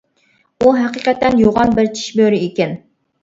ئۇ 0.63 0.71
ھەقىقەتەن 0.77 1.37
يوغان 1.43 1.75
بىر 1.81 1.91
چىشى 1.99 2.17
بۆرە 2.21 2.39
ئىكەن. 2.47 2.73